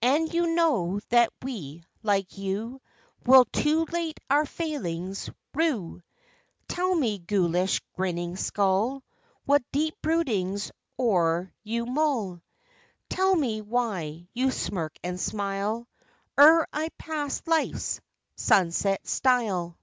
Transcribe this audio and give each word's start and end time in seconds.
And 0.00 0.32
you 0.32 0.54
know 0.54 0.98
that 1.10 1.30
we, 1.42 1.84
like 2.02 2.38
you, 2.38 2.80
Will 3.26 3.44
too 3.44 3.84
late 3.92 4.18
our 4.30 4.46
failings 4.46 5.28
rue? 5.52 6.02
Tell 6.68 6.94
me, 6.94 7.18
ghoulish, 7.18 7.82
grinning 7.94 8.36
skull 8.38 9.02
What 9.44 9.62
deep 9.70 9.94
broodings, 10.00 10.72
o'er 10.98 11.52
you 11.62 11.84
mull? 11.84 12.40
Tell 13.10 13.36
me 13.36 13.60
why 13.60 14.26
you 14.32 14.50
smirk 14.52 14.96
and 15.04 15.20
smile 15.20 15.86
Ere 16.38 16.66
I 16.72 16.88
pass 16.96 17.42
life's 17.44 18.00
sunset 18.36 19.06
stile. 19.06 19.76